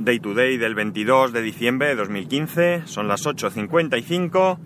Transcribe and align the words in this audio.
Day 0.00 0.18
to 0.18 0.34
day 0.34 0.56
del 0.56 0.74
22 0.74 1.32
de 1.32 1.42
diciembre 1.42 1.86
de 1.86 1.94
2015, 1.94 2.82
son 2.86 3.06
las 3.06 3.24
8.55 3.24 4.58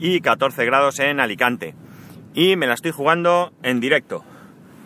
y 0.00 0.20
14 0.20 0.64
grados 0.64 0.98
en 0.98 1.20
Alicante. 1.20 1.76
Y 2.34 2.56
me 2.56 2.66
la 2.66 2.74
estoy 2.74 2.90
jugando 2.90 3.52
en 3.62 3.78
directo. 3.78 4.24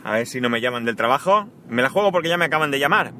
A 0.04 0.12
ver 0.12 0.26
si 0.26 0.42
no 0.42 0.50
me 0.50 0.60
llaman 0.60 0.84
del 0.84 0.96
trabajo. 0.96 1.48
Me 1.70 1.80
la 1.80 1.88
juego 1.88 2.12
porque 2.12 2.28
ya 2.28 2.36
me 2.36 2.44
acaban 2.44 2.70
de 2.70 2.80
llamar. 2.80 3.14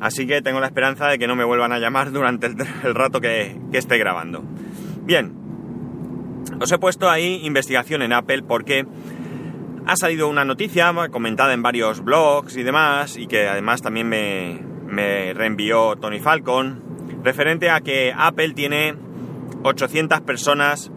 Así 0.00 0.28
que 0.28 0.42
tengo 0.42 0.60
la 0.60 0.68
esperanza 0.68 1.08
de 1.08 1.18
que 1.18 1.26
no 1.26 1.34
me 1.34 1.42
vuelvan 1.42 1.72
a 1.72 1.80
llamar 1.80 2.12
durante 2.12 2.46
el, 2.46 2.56
rato 2.94 3.20
que, 3.20 3.60
que 3.72 3.78
esté 3.78 3.98
grabando. 3.98 4.44
Bien, 5.02 5.34
os 6.60 6.70
he 6.70 6.78
puesto 6.78 7.10
ahí 7.10 7.40
investigación 7.42 8.00
en 8.02 8.12
Apple 8.12 8.44
porque 8.44 8.86
ha 9.86 9.96
salido 9.96 10.28
una 10.28 10.44
noticia 10.44 10.94
comentada 11.10 11.52
en 11.52 11.64
varios 11.64 12.04
blogs 12.04 12.56
y 12.56 12.62
demás, 12.62 13.16
y 13.16 13.26
que 13.26 13.48
además 13.48 13.82
también 13.82 14.08
me, 14.08 14.73
me 14.94 15.34
reenvió 15.34 15.96
Tony 15.96 16.20
Falcon, 16.20 16.82
referente 17.22 17.70
a 17.70 17.80
que 17.80 18.12
Apple 18.16 18.54
tiene 18.54 18.94
800 19.62 20.20
personas 20.22 20.90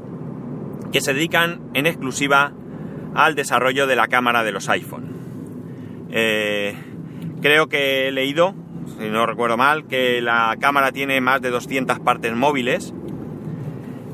que 0.91 1.01
se 1.01 1.13
dedican 1.13 1.61
en 1.73 1.85
exclusiva 1.85 2.53
al 3.15 3.35
desarrollo 3.35 3.87
de 3.87 3.95
la 3.95 4.07
cámara 4.07 4.43
de 4.43 4.51
los 4.51 4.69
iPhone. 4.69 5.17
Eh, 6.11 6.75
creo 7.41 7.67
que 7.67 8.07
he 8.07 8.11
leído, 8.11 8.53
si 8.99 9.09
no 9.09 9.25
recuerdo 9.25 9.57
mal, 9.57 9.87
que 9.87 10.21
la 10.21 10.55
cámara 10.59 10.91
tiene 10.91 11.19
más 11.19 11.41
de 11.41 11.49
200 11.49 11.99
partes 11.99 12.33
móviles 12.35 12.93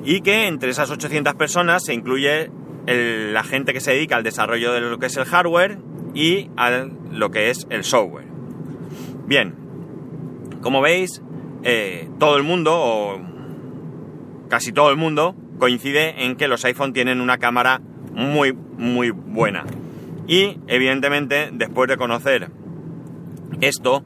y 0.06 0.22
que 0.22 0.48
entre 0.48 0.70
esas 0.70 0.90
800 0.90 1.36
personas 1.36 1.84
se 1.86 1.94
incluye 1.94 2.50
la 2.86 3.44
gente 3.44 3.74
que 3.74 3.80
se 3.80 3.92
dedica 3.92 4.18
al 4.18 4.24
desarrollo 4.24 4.74
de 4.74 4.82
lo 4.82 5.00
que 5.00 5.06
es 5.06 5.16
el 5.16 5.26
hardware 5.26 5.78
y 6.14 6.50
a 6.58 6.86
lo 7.12 7.32
que 7.32 7.50
es 7.50 7.66
el 7.70 7.84
software. 7.84 8.28
Bien, 9.26 9.63
como 10.64 10.82
veis, 10.82 11.22
eh, 11.64 12.10
todo 12.18 12.38
el 12.38 12.44
mundo, 12.44 12.74
o 12.76 13.22
casi 14.50 14.72
todo 14.72 14.90
el 14.90 14.98
mundo, 14.98 15.36
coincide 15.60 16.26
en 16.26 16.36
que 16.36 16.48
los 16.48 16.66
iPhone 16.66 16.94
tienen 16.94 17.22
una 17.22 17.38
cámara 17.38 17.82
muy, 18.14 18.54
muy 18.54 19.12
buena. 19.12 19.66
Y, 20.28 20.58
evidentemente, 20.68 21.50
después 21.52 21.90
de 21.90 21.98
conocer 21.98 22.50
esto, 23.62 24.04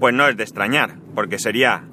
pues 0.00 0.14
no 0.14 0.26
es 0.26 0.36
de 0.36 0.42
extrañar, 0.42 0.96
porque 1.14 1.38
sería 1.38 1.84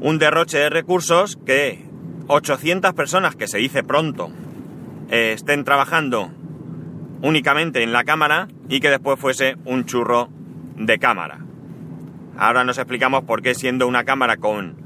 un 0.00 0.18
derroche 0.18 0.58
de 0.58 0.70
recursos 0.70 1.38
que 1.44 1.84
800 2.26 2.92
personas, 2.94 3.36
que 3.36 3.46
se 3.46 3.58
dice 3.58 3.82
pronto, 3.82 4.30
eh, 5.10 5.32
estén 5.34 5.64
trabajando 5.64 6.30
únicamente 7.22 7.82
en 7.82 7.92
la 7.92 8.04
cámara 8.04 8.48
y 8.68 8.80
que 8.80 8.90
después 8.90 9.18
fuese 9.18 9.56
un 9.64 9.84
churro 9.84 10.28
de 10.76 10.98
cámara. 10.98 11.44
Ahora 12.36 12.64
nos 12.64 12.78
explicamos 12.78 13.24
por 13.24 13.42
qué 13.42 13.54
siendo 13.54 13.86
una 13.86 14.04
cámara 14.04 14.36
con 14.36 14.76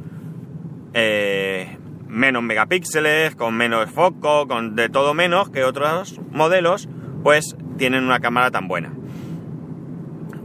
eh, 0.92 1.76
menos 2.08 2.42
megapíxeles, 2.42 3.34
con 3.34 3.54
menos 3.54 3.90
foco, 3.90 4.46
con 4.46 4.76
de 4.76 4.88
todo 4.88 5.14
menos 5.14 5.50
que 5.50 5.64
otros 5.64 6.20
modelos, 6.30 6.88
pues 7.22 7.56
tienen 7.76 8.04
una 8.04 8.20
cámara 8.20 8.50
tan 8.50 8.68
buena. 8.68 8.92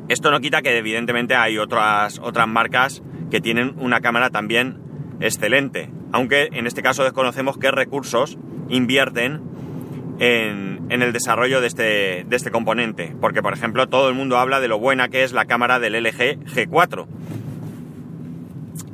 Esto 0.07 0.31
no 0.31 0.39
quita 0.39 0.61
que 0.61 0.75
evidentemente 0.77 1.35
hay 1.35 1.59
otras, 1.59 2.19
otras 2.19 2.47
marcas 2.47 3.03
que 3.29 3.41
tienen 3.41 3.75
una 3.77 4.01
cámara 4.01 4.31
también 4.31 4.77
excelente, 5.19 5.91
aunque 6.11 6.49
en 6.51 6.65
este 6.65 6.81
caso 6.81 7.03
desconocemos 7.03 7.57
qué 7.57 7.69
recursos 7.69 8.39
invierten 8.69 9.41
en, 10.19 10.78
en, 10.89 11.01
el 11.01 11.13
desarrollo 11.13 11.61
de 11.61 11.67
este, 11.67 12.25
de 12.27 12.35
este 12.35 12.51
componente. 12.51 13.15
Porque, 13.19 13.41
por 13.41 13.53
ejemplo, 13.53 13.87
todo 13.87 14.09
el 14.09 14.15
mundo 14.15 14.37
habla 14.37 14.59
de 14.59 14.67
lo 14.67 14.79
buena 14.79 15.09
que 15.09 15.23
es 15.23 15.31
la 15.31 15.45
cámara 15.45 15.79
del 15.79 15.93
LG 15.93 16.39
G4. 16.45 17.07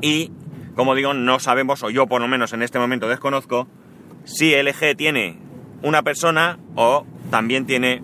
Y, 0.02 0.32
como 0.76 0.96
digo, 0.96 1.14
no 1.14 1.40
sabemos, 1.40 1.84
o 1.84 1.90
yo 1.90 2.08
por 2.08 2.22
lo 2.22 2.28
menos 2.28 2.54
en 2.54 2.62
este 2.62 2.80
momento 2.80 3.08
desconozco, 3.08 3.68
si 4.24 4.54
LG 4.54 4.96
tiene 4.98 5.38
una 5.82 6.04
persona 6.04 6.60
o 6.76 7.06
también 7.32 7.66
tiene 7.66 8.02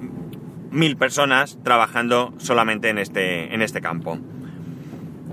mil 0.71 0.97
personas 0.97 1.59
trabajando 1.63 2.33
solamente 2.37 2.89
en 2.89 2.97
este, 2.97 3.53
en 3.53 3.61
este 3.61 3.81
campo. 3.81 4.17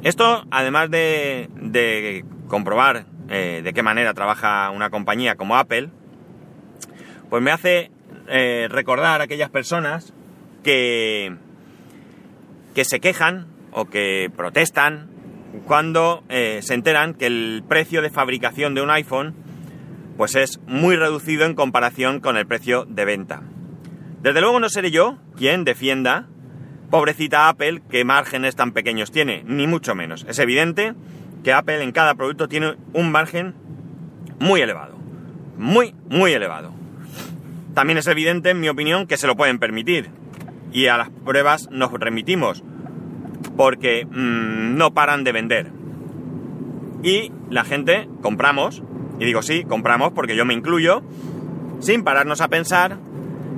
Esto, 0.03 0.45
además 0.51 0.91
de, 0.91 1.49
de 1.55 2.25
comprobar 2.49 3.07
eh, 3.29 3.61
de 3.63 3.73
qué 3.73 3.83
manera 3.83 4.15
trabaja 4.15 4.71
una 4.71 4.91
compañía 4.91 5.37
como 5.37 5.57
Apple, 5.57 5.91
pues 7.29 7.43
me 7.43 7.51
hace 7.51 7.91
eh, 8.29 8.69
recordar 8.71 9.21
a 9.21 9.25
aquellas 9.25 9.51
personas 9.51 10.13
que, 10.63 11.37
que 12.75 12.85
se 12.85 13.01
quejan 13.01 13.47
o 13.73 13.87
que 13.87 14.31
protestan 14.37 15.09
cuando 15.67 16.25
eh, 16.29 16.61
se 16.63 16.75
enteran 16.75 17.15
que 17.15 17.27
el 17.27 17.63
precio 17.69 18.03
de 18.03 18.11
fabricación 18.11 18.75
de 18.75 18.83
un 18.83 18.91
iPhone 18.91 19.35
pues 20.17 20.35
es 20.35 20.61
muy 20.67 20.97
reducido 20.97 21.47
en 21.47 21.55
comparación 21.55 22.21
con 22.21 22.37
el 22.37 22.47
precio 22.47 22.85
de 22.87 23.05
venta. 23.05 23.43
Desde 24.21 24.41
luego 24.41 24.59
no 24.59 24.69
seré 24.69 24.91
yo 24.91 25.17
quien 25.37 25.65
defienda, 25.65 26.27
pobrecita 26.91 27.49
Apple, 27.49 27.83
qué 27.89 28.05
márgenes 28.05 28.57
tan 28.57 28.73
pequeños 28.73 29.13
tiene, 29.13 29.45
ni 29.47 29.69
mucho 29.69 29.95
menos. 29.95 30.27
Es 30.29 30.41
evidente 30.41 30.95
que 31.45 31.53
Apple 31.53 31.83
en 31.85 31.93
cada 31.93 32.17
producto 32.17 32.49
tiene 32.49 32.75
un 32.95 33.13
margen 33.13 33.55
muy 34.41 34.61
elevado. 34.61 34.99
Muy, 35.57 35.95
muy 36.09 36.33
elevado. 36.33 36.78
También 37.75 37.99
es 37.99 38.07
evidente, 38.07 38.51
en 38.51 38.61
mi 38.61 38.69
opinión, 38.69 39.07
que 39.07 39.17
se 39.17 39.27
lo 39.27 39.37
pueden 39.37 39.59
permitir. 39.59 40.11
Y 40.73 40.87
a 40.87 40.97
las 40.97 41.11
pruebas 41.11 41.69
nos 41.71 41.93
remitimos. 41.93 42.63
Porque 43.57 44.07
mmm, 44.07 44.77
no 44.77 44.93
paran 44.93 45.25
de 45.25 45.33
vender. 45.33 45.73
Y 47.03 47.33
la 47.51 47.65
gente 47.65 48.09
compramos. 48.23 48.83
Y 49.21 49.25
digo 49.25 49.43
sí, 49.43 49.65
compramos 49.65 50.13
porque 50.13 50.37
yo 50.37 50.45
me 50.45 50.55
incluyo. 50.55 51.03
Sin 51.81 52.03
pararnos 52.03 52.41
a 52.41 52.49
pensar 52.49 52.99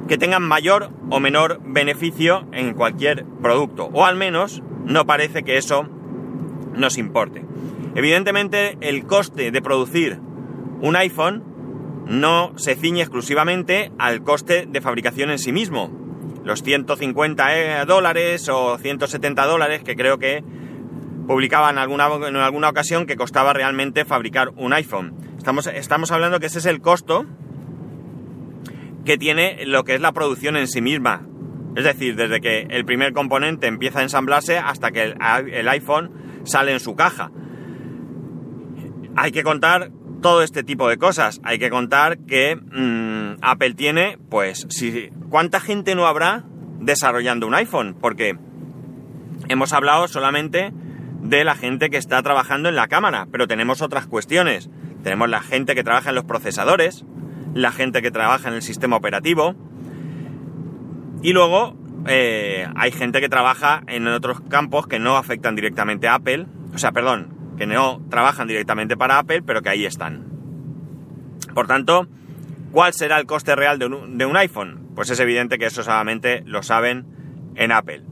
que 0.09 0.19
tengan 0.19 0.43
mayor 0.43 0.91
o 1.09 1.21
menor 1.21 1.61
beneficio 1.65 2.47
en 2.53 2.75
cualquier 2.75 3.25
producto. 3.43 3.91
O 3.93 4.05
al 4.05 4.17
menos 4.17 4.63
no 4.85 5.07
parece 5.07 5.43
que 5.43 5.57
eso 5.57 5.89
nos 6.75 6.99
importe. 6.99 7.45
Evidentemente 7.95 8.77
el 8.81 9.07
coste 9.07 9.51
de 9.51 9.63
producir 9.63 10.19
un 10.81 10.97
iPhone 10.97 11.45
no 12.11 12.53
se 12.57 12.75
ciñe 12.75 13.03
exclusivamente 13.03 13.93
al 13.97 14.25
coste 14.25 14.67
de 14.69 14.81
fabricación 14.81 15.31
en 15.31 15.39
sí 15.39 15.53
mismo. 15.53 15.91
Los 16.45 16.65
150 16.65 17.57
eh, 17.57 17.85
dólares 17.87 18.49
o 18.49 18.77
170 18.77 19.47
dólares 19.47 19.83
que 19.85 19.95
creo 19.95 20.19
que 20.19 20.43
publicaban 21.29 21.79
en 21.79 22.37
alguna 22.37 22.69
ocasión 22.69 23.07
que 23.07 23.15
costaba 23.15 23.53
realmente 23.53 24.05
fabricar 24.05 24.51
un 24.57 24.73
iPhone. 24.73 25.15
Estamos, 25.39 25.69
estamos 25.69 26.11
hablando 26.11 26.41
que 26.41 26.47
ese 26.47 26.59
es 26.59 26.67
el 26.67 26.81
costo 26.81 27.27
que 29.05 29.17
tiene 29.17 29.65
lo 29.67 29.85
que 29.85 29.95
es 29.95 30.01
la 30.01 30.11
producción 30.11 30.57
en 30.57 30.67
sí 30.67 30.81
misma. 30.81 31.25
Es 31.77 31.85
decir, 31.85 32.17
desde 32.17 32.41
que 32.41 32.67
el 32.71 32.85
primer 32.85 33.13
componente 33.13 33.69
empieza 33.69 34.01
a 34.01 34.03
ensamblarse 34.03 34.59
hasta 34.59 34.91
que 34.91 35.03
el, 35.03 35.17
el 35.53 35.69
iPhone 35.69 36.11
sale 36.43 36.73
en 36.73 36.81
su 36.81 36.97
caja. 36.97 37.31
Hay 39.15 39.31
que 39.31 39.45
contar 39.45 39.93
todo 40.21 40.43
este 40.43 40.63
tipo 40.63 40.89
de 40.89 40.99
cosas. 40.99 41.41
Hay 41.45 41.59
que 41.59 41.71
contar 41.71 42.19
que 42.19 42.57
mmm, 42.57 43.39
Apple 43.43 43.75
tiene, 43.75 44.19
pues, 44.29 44.67
si, 44.71 45.11
¿cuánta 45.29 45.61
gente 45.61 45.95
no 45.95 46.07
habrá 46.07 46.45
desarrollando 46.81 47.47
un 47.47 47.55
iPhone? 47.55 47.97
Porque 48.01 48.39
hemos 49.49 49.73
hablado 49.73 50.09
solamente 50.09 50.73
de 51.23 51.45
la 51.45 51.55
gente 51.55 51.91
que 51.91 51.97
está 51.97 52.23
trabajando 52.23 52.69
en 52.69 52.77
la 52.77 52.89
cámara, 52.89 53.27
pero 53.31 53.47
tenemos 53.47 53.83
otras 53.83 54.07
cuestiones. 54.07 54.71
Tenemos 55.03 55.29
la 55.29 55.41
gente 55.41 55.75
que 55.75 55.85
trabaja 55.85 56.11
en 56.11 56.15
los 56.15 56.25
procesadores, 56.25 57.05
la 57.55 57.73
gente 57.73 58.03
que 58.03 58.11
trabaja 58.11 58.49
en 58.49 58.55
el 58.55 58.63
sistema 58.63 58.97
operativo, 58.97 59.55
y 61.23 61.33
luego 61.33 61.77
eh, 62.07 62.67
hay 62.77 62.93
gente 62.93 63.21
que 63.21 63.29
trabaja 63.29 63.83
en 63.87 64.07
otros 64.09 64.41
campos 64.43 64.87
que 64.87 64.99
no 64.99 65.17
afectan 65.17 65.55
directamente 65.55 66.09
a 66.09 66.15
Apple, 66.15 66.47
o 66.75 66.79
sea, 66.79 66.93
perdón, 66.93 67.40
que 67.61 67.67
no 67.67 68.01
trabajan 68.09 68.49
directamente 68.49 68.97
para 68.97 69.19
Apple, 69.19 69.43
pero 69.43 69.61
que 69.61 69.69
ahí 69.69 69.85
están. 69.85 70.25
Por 71.55 71.67
tanto, 71.67 72.07
¿cuál 72.73 72.95
será 72.95 73.19
el 73.21 73.27
coste 73.27 73.55
real 73.55 73.79
de 73.79 73.85
un, 73.85 74.37
iPhone? 74.39 74.89
Pues 74.95 75.11
es 75.11 75.21
evidente 75.21 75.59
que 75.59 75.67
eso 75.67 75.83
solamente 75.83 76.43
lo 76.47 76.63
saben 76.63 77.05
en 77.57 77.71
Apple. 77.71 78.03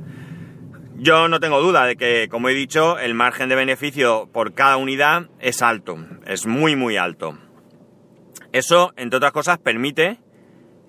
Yo 0.97 1.29
no 1.29 1.41
tengo 1.41 1.63
duda 1.63 1.87
de 1.87 1.97
que, 1.97 2.29
como 2.31 2.51
he 2.51 2.55
dicho, 2.55 2.99
el 2.99 3.15
margen 3.15 3.49
de 3.49 3.55
beneficio 3.55 4.29
por 4.31 4.53
cada 4.53 4.77
unidad 4.77 5.31
es 5.41 5.63
alto, 5.63 5.97
es 6.27 6.47
muy 6.47 6.77
muy 6.77 6.99
alto. 6.99 7.39
Eso, 8.53 8.93
entre 8.99 9.17
otras 9.17 9.33
cosas, 9.33 9.57
permite 9.57 10.19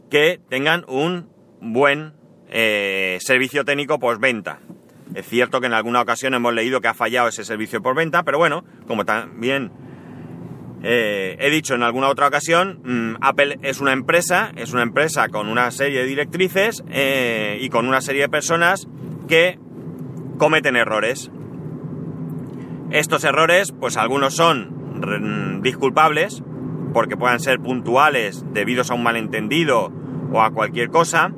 que 0.10 0.42
tengan 0.50 0.84
un 0.90 1.30
buen 1.62 2.12
eh, 2.50 3.20
servicio 3.22 3.64
técnico 3.64 4.00
postventa. 4.00 4.60
Es 5.16 5.28
cierto 5.28 5.60
que 5.60 5.68
en 5.68 5.74
alguna 5.74 6.02
ocasión 6.02 6.34
hemos 6.34 6.54
leído 6.54 6.82
que 6.82 6.88
ha 6.88 6.94
fallado 6.94 7.30
ese 7.30 7.44
servicio 7.44 7.82
por 7.82 7.96
venta, 7.96 8.24
pero 8.24 8.38
bueno, 8.38 8.64
como 8.88 9.06
también 9.06 9.72
eh, 10.84 11.36
he 11.40 11.50
dicho 11.50 11.76
en 11.76 11.84
alguna 11.84 12.10
otra 12.10 12.28
ocasión, 12.28 12.80
mmm, 12.84 13.16
Apple 13.22 13.60
es 13.64 13.82
una 13.82 13.92
empresa, 13.92 14.52
es 14.56 14.72
una 14.72 14.84
empresa 14.84 15.28
con 15.30 15.50
una 15.50 15.72
serie 15.72 16.00
de 16.00 16.06
directrices 16.06 16.84
eh, 16.90 17.58
y 17.60 17.70
con 17.70 17.88
una 17.88 18.02
serie 18.02 18.24
de 18.24 18.30
personas 18.30 18.88
que 19.28 19.60
cometen 20.38 20.76
errores. 20.76 21.32
Estos 22.92 23.24
errores, 23.24 23.74
pues 23.78 23.98
algunos 23.98 24.36
son 24.36 25.62
disculpables, 25.62 26.44
porque 26.94 27.18
puedan 27.18 27.40
ser 27.40 27.60
puntuales 27.60 28.44
debidos 28.52 28.90
a 28.90 28.96
un 28.96 29.04
malentendido 29.04 29.92
o 30.32 30.42
a 30.42 30.52
cualquier 30.52 30.90
cosa, 30.90 31.32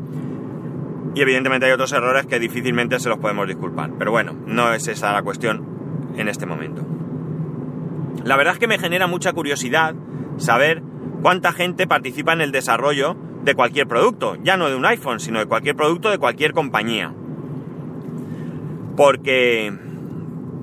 y 1.13 1.21
evidentemente 1.21 1.65
hay 1.65 1.71
otros 1.71 1.91
errores 1.91 2.25
que 2.25 2.39
difícilmente 2.39 2.99
se 2.99 3.09
los 3.09 3.19
podemos 3.19 3.47
disculpar. 3.47 3.91
Pero 3.97 4.11
bueno, 4.11 4.35
no 4.45 4.73
es 4.73 4.87
esa 4.87 5.11
la 5.11 5.23
cuestión 5.23 6.11
en 6.17 6.27
este 6.27 6.45
momento. 6.45 6.85
La 8.23 8.37
verdad 8.37 8.53
es 8.53 8.59
que 8.59 8.67
me 8.67 8.77
genera 8.77 9.07
mucha 9.07 9.33
curiosidad 9.33 9.95
saber 10.37 10.81
cuánta 11.21 11.51
gente 11.51 11.87
participa 11.87 12.33
en 12.33 12.41
el 12.41 12.51
desarrollo 12.51 13.15
de 13.43 13.55
cualquier 13.55 13.87
producto, 13.87 14.37
ya 14.43 14.57
no 14.57 14.69
de 14.69 14.75
un 14.75 14.85
iPhone, 14.85 15.19
sino 15.19 15.39
de 15.39 15.45
cualquier 15.45 15.75
producto 15.75 16.09
de 16.09 16.17
cualquier 16.17 16.53
compañía. 16.53 17.13
Porque, 18.95 19.73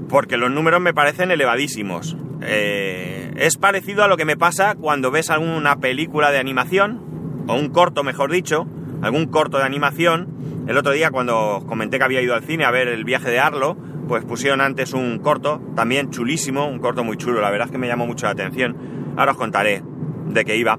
porque 0.09 0.37
los 0.37 0.51
números 0.51 0.81
me 0.81 0.95
parecen 0.95 1.31
elevadísimos. 1.31 2.17
Eh, 2.41 3.33
es 3.37 3.57
parecido 3.57 4.05
a 4.05 4.09
lo 4.09 4.17
que 4.17 4.25
me 4.25 4.37
pasa 4.37 4.77
cuando 4.77 5.11
ves 5.11 5.31
alguna 5.31 5.77
película 5.77 6.31
de 6.31 6.39
animación, 6.39 7.45
o 7.49 7.55
un 7.55 7.71
corto 7.71 8.05
mejor 8.05 8.31
dicho, 8.31 8.67
algún 9.03 9.27
corto 9.27 9.59
de 9.59 9.65
animación. 9.65 10.65
El 10.67 10.77
otro 10.77 10.93
día 10.93 11.11
cuando 11.11 11.65
comenté 11.67 11.99
que 11.99 12.05
había 12.05 12.23
ido 12.23 12.35
al 12.35 12.43
cine 12.43 12.65
a 12.65 12.71
ver 12.71 12.89
el 12.89 13.05
viaje 13.05 13.31
de 13.31 13.39
Arlo, 13.39 13.77
pues 14.09 14.25
pusieron 14.25 14.61
antes 14.61 14.93
un 14.95 15.19
corto, 15.19 15.61
también 15.77 16.11
chulísimo, 16.11 16.67
un 16.67 16.79
corto 16.79 17.05
muy 17.05 17.17
chulo, 17.17 17.41
la 17.41 17.51
verdad 17.51 17.67
es 17.67 17.73
que 17.73 17.79
me 17.79 17.87
llamó 17.87 18.07
mucho 18.07 18.27
la 18.27 18.33
atención. 18.33 18.77
Ahora 19.17 19.33
os 19.33 19.39
contaré 19.39 19.83
de 20.27 20.45
qué 20.45 20.57
iba. 20.57 20.79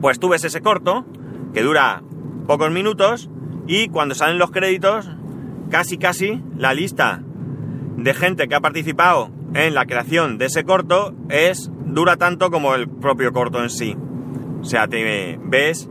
Pues 0.00 0.18
tú 0.18 0.28
ves 0.28 0.44
ese 0.44 0.60
corto, 0.60 1.06
que 1.54 1.62
dura 1.62 2.02
pocos 2.46 2.70
minutos, 2.70 3.30
y 3.66 3.88
cuando 3.88 4.14
salen 4.14 4.38
los 4.38 4.50
créditos, 4.50 5.10
casi 5.70 5.98
casi 5.98 6.42
la 6.56 6.74
lista 6.74 7.22
de 7.96 8.14
gente 8.14 8.48
que 8.48 8.54
ha 8.54 8.60
participado 8.60 9.30
en 9.54 9.74
la 9.74 9.86
creación 9.86 10.38
de 10.38 10.46
ese 10.46 10.64
corto 10.64 11.14
es 11.28 11.70
dura 11.86 12.16
tanto 12.16 12.50
como 12.50 12.74
el 12.74 12.88
propio 12.88 13.32
corto 13.32 13.62
en 13.62 13.70
sí. 13.70 13.96
O 14.60 14.64
sea, 14.64 14.88
te 14.88 15.38
ves 15.42 15.88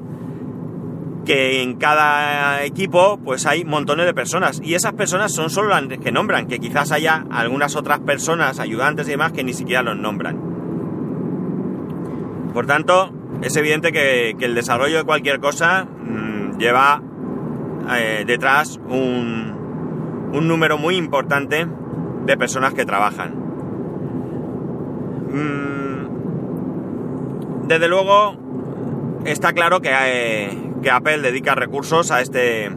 que 1.25 1.61
en 1.61 1.75
cada 1.75 2.63
equipo 2.63 3.19
pues 3.23 3.45
hay 3.45 3.65
montones 3.65 4.05
de 4.05 4.13
personas 4.13 4.61
y 4.63 4.75
esas 4.75 4.93
personas 4.93 5.33
son 5.33 5.49
solo 5.49 5.69
las 5.69 5.83
que 5.99 6.11
nombran, 6.11 6.47
que 6.47 6.59
quizás 6.59 6.91
haya 6.91 7.25
algunas 7.31 7.75
otras 7.75 7.99
personas, 7.99 8.59
ayudantes 8.59 9.07
y 9.07 9.11
demás 9.11 9.31
que 9.31 9.43
ni 9.43 9.53
siquiera 9.53 9.81
los 9.81 9.97
nombran. 9.97 10.49
Por 12.53 12.65
tanto, 12.65 13.13
es 13.41 13.55
evidente 13.55 13.91
que, 13.91 14.31
el 14.39 14.55
desarrollo 14.55 14.97
de 14.97 15.03
cualquier 15.03 15.39
cosa 15.39 15.85
mm, 15.85 16.57
lleva 16.57 17.01
eh, 17.95 18.23
detrás 18.25 18.79
un, 18.89 20.29
un, 20.33 20.47
número 20.47 20.77
muy 20.77 20.95
importante 20.95 21.67
de 22.25 22.37
personas 22.37 22.73
que 22.73 22.85
trabajan. 22.85 23.33
Mm, 25.31 26.07
desde 27.67 27.87
luego, 27.87 28.35
está 29.25 29.53
claro 29.53 29.79
que 29.79 29.91
eh, 29.91 30.68
que 30.81 30.91
Apple 30.91 31.19
dedica 31.19 31.55
recursos 31.55 32.11
a 32.11 32.21
este, 32.21 32.69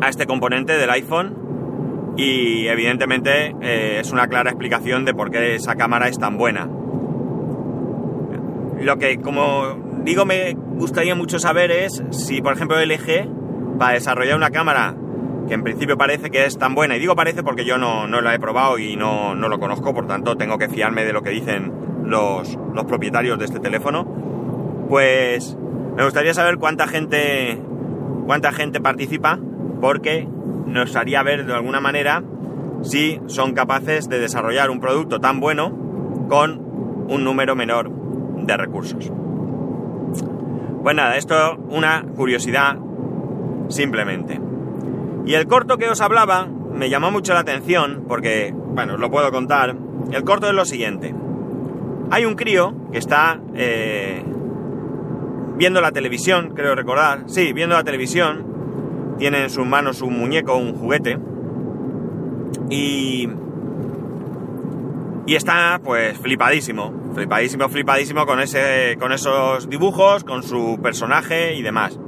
a 0.00 0.08
este 0.08 0.26
componente 0.26 0.74
del 0.74 0.90
iPhone 0.90 2.14
y 2.16 2.66
evidentemente 2.68 3.54
eh, 3.60 3.98
es 4.00 4.12
una 4.12 4.28
clara 4.28 4.50
explicación 4.50 5.04
de 5.04 5.14
por 5.14 5.30
qué 5.30 5.54
esa 5.54 5.74
cámara 5.74 6.08
es 6.08 6.18
tan 6.18 6.36
buena. 6.36 6.68
Lo 8.80 8.98
que, 8.98 9.18
como 9.20 10.00
digo, 10.04 10.24
me 10.24 10.54
gustaría 10.54 11.14
mucho 11.14 11.38
saber 11.38 11.70
es 11.70 12.02
si, 12.10 12.40
por 12.40 12.52
ejemplo, 12.52 12.76
LG, 12.78 13.78
para 13.78 13.94
desarrollar 13.94 14.36
una 14.36 14.50
cámara 14.50 14.94
que 15.48 15.54
en 15.54 15.62
principio 15.62 15.96
parece 15.96 16.30
que 16.30 16.46
es 16.46 16.58
tan 16.58 16.74
buena, 16.74 16.96
y 16.96 17.00
digo 17.00 17.14
parece 17.14 17.42
porque 17.42 17.64
yo 17.64 17.76
no, 17.76 18.06
no 18.06 18.20
la 18.22 18.34
he 18.34 18.38
probado 18.38 18.78
y 18.78 18.96
no, 18.96 19.34
no, 19.34 19.48
lo 19.48 19.58
conozco, 19.58 19.92
por 19.92 20.06
tanto 20.06 20.36
tengo 20.36 20.56
que 20.56 20.68
fiarme 20.68 21.04
de 21.04 21.12
lo 21.12 21.22
que 21.22 21.30
dicen 21.30 21.72
los, 22.04 22.58
los 22.72 22.84
propietarios 22.84 23.38
de 23.38 23.44
este 23.44 23.60
teléfono, 23.60 24.06
pues 24.88 25.56
me 25.96 26.04
gustaría 26.04 26.34
saber 26.34 26.58
cuánta 26.58 26.86
gente, 26.86 27.60
cuánta 28.26 28.52
gente 28.52 28.80
participa, 28.80 29.38
porque 29.80 30.28
nos 30.66 30.96
haría 30.96 31.22
ver 31.22 31.46
de 31.46 31.54
alguna 31.54 31.80
manera 31.80 32.22
si 32.82 33.20
son 33.26 33.54
capaces 33.54 34.08
de 34.08 34.18
desarrollar 34.18 34.70
un 34.70 34.80
producto 34.80 35.20
tan 35.20 35.40
bueno 35.40 36.26
con 36.28 36.60
un 37.08 37.24
número 37.24 37.54
menor 37.54 37.90
de 37.90 38.56
recursos. 38.56 39.10
Pues 40.82 40.96
nada, 40.96 41.16
esto 41.16 41.56
una 41.70 42.04
curiosidad 42.14 42.76
simplemente. 43.68 44.40
Y 45.26 45.34
el 45.34 45.46
corto 45.46 45.78
que 45.78 45.88
os 45.88 46.00
hablaba 46.00 46.46
me 46.46 46.90
llamó 46.90 47.10
mucho 47.10 47.32
la 47.32 47.40
atención 47.40 48.04
porque, 48.06 48.52
bueno, 48.54 48.94
os 48.94 49.00
lo 49.00 49.10
puedo 49.10 49.30
contar. 49.30 49.76
El 50.10 50.24
corto 50.24 50.48
es 50.48 50.54
lo 50.54 50.64
siguiente. 50.64 51.14
Hay 52.10 52.26
un 52.26 52.34
crío 52.34 52.74
que 52.92 52.98
está 52.98 53.40
eh, 53.54 54.22
viendo 55.56 55.80
la 55.80 55.92
televisión, 55.92 56.52
creo 56.54 56.74
recordar, 56.74 57.24
sí, 57.26 57.52
viendo 57.52 57.76
la 57.76 57.84
televisión, 57.84 59.14
tiene 59.18 59.42
en 59.42 59.50
sus 59.50 59.66
manos 59.66 60.02
un 60.02 60.18
muñeco, 60.18 60.56
un 60.56 60.74
juguete, 60.74 61.18
y, 62.70 63.28
y 65.26 65.34
está 65.34 65.80
pues 65.82 66.18
flipadísimo, 66.18 66.92
flipadísimo, 67.14 67.68
flipadísimo 67.68 68.26
con, 68.26 68.40
ese, 68.40 68.96
con 68.98 69.12
esos 69.12 69.68
dibujos, 69.68 70.24
con 70.24 70.42
su 70.42 70.80
personaje 70.82 71.54
y 71.54 71.62
demás. 71.62 71.98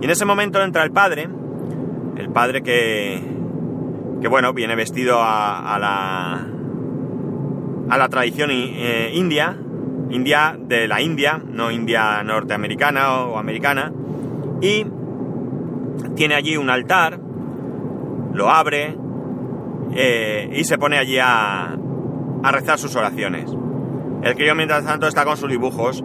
Y 0.00 0.04
en 0.04 0.10
ese 0.10 0.24
momento 0.24 0.62
entra 0.62 0.82
el 0.82 0.92
padre, 0.92 1.28
el 2.16 2.30
padre 2.30 2.62
que, 2.62 3.22
que 4.20 4.28
bueno, 4.28 4.52
viene 4.52 4.74
vestido 4.74 5.20
a, 5.20 5.74
a 5.74 5.78
la, 5.78 6.46
a 7.90 7.98
la 7.98 8.08
tradición 8.08 8.50
eh, 8.52 9.10
india, 9.14 9.56
India 10.10 10.56
de 10.58 10.88
la 10.88 11.00
India, 11.00 11.40
no 11.44 11.70
India 11.70 12.22
norteamericana 12.22 13.20
o 13.22 13.38
americana, 13.38 13.92
y 14.60 14.84
tiene 16.14 16.34
allí 16.34 16.56
un 16.56 16.70
altar, 16.70 17.18
lo 18.32 18.50
abre 18.50 18.96
eh, 19.94 20.50
y 20.52 20.64
se 20.64 20.78
pone 20.78 20.98
allí 20.98 21.18
a, 21.20 21.76
rezar 22.42 22.78
sus 22.78 22.94
oraciones. 22.96 23.50
El 24.22 24.34
crío 24.34 24.54
mientras 24.54 24.84
tanto 24.84 25.06
está 25.06 25.24
con 25.24 25.36
sus 25.36 25.48
dibujos 25.48 26.04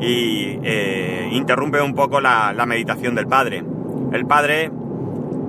y 0.00 0.58
eh, 0.62 1.28
interrumpe 1.32 1.80
un 1.80 1.94
poco 1.94 2.20
la, 2.20 2.52
la 2.52 2.66
meditación 2.66 3.14
del 3.14 3.26
padre. 3.26 3.64
El 4.12 4.26
padre 4.26 4.70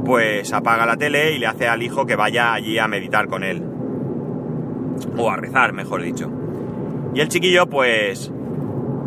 pues 0.06 0.54
apaga 0.54 0.86
la 0.86 0.96
tele 0.96 1.34
y 1.34 1.40
le 1.40 1.48
hace 1.48 1.68
al 1.68 1.84
hijo 1.84 2.06
que 2.06 2.16
vaya 2.16 2.54
allí 2.54 2.80
a 2.80 2.88
meditar 2.88 3.28
con 3.28 3.44
él. 3.44 3.62
O 5.18 5.30
a 5.30 5.36
rezar, 5.36 5.74
mejor 5.74 6.02
dicho. 6.02 6.32
Y 7.14 7.22
el 7.22 7.28
chiquillo 7.30 7.68
pues, 7.68 8.32